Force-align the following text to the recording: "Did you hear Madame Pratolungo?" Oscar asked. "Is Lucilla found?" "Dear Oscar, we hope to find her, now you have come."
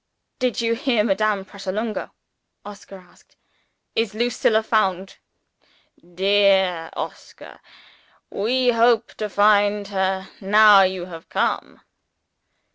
"Did 0.39 0.61
you 0.61 0.73
hear 0.73 1.03
Madame 1.03 1.45
Pratolungo?" 1.45 2.09
Oscar 2.65 2.97
asked. 3.07 3.35
"Is 3.95 4.15
Lucilla 4.15 4.63
found?" 4.63 5.17
"Dear 6.15 6.89
Oscar, 6.93 7.59
we 8.31 8.71
hope 8.71 9.13
to 9.17 9.29
find 9.29 9.89
her, 9.89 10.27
now 10.41 10.81
you 10.81 11.05
have 11.05 11.29
come." 11.29 11.81